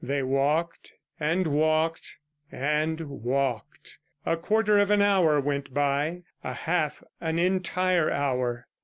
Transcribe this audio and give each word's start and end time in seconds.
They 0.03 0.23
walked... 0.23 0.93
and 1.19 1.45
walked... 1.45 2.17
and 2.51 2.99
walked. 3.01 3.99
A 4.25 4.35
quarter 4.35 4.79
of 4.79 4.89
an 4.89 5.03
hour 5.03 5.39
went 5.39 5.75
by, 5.75 6.23
a 6.43 6.53
half, 6.53 7.03
an 7.19 7.37
entire 7.37 8.09
hour. 8.09 8.65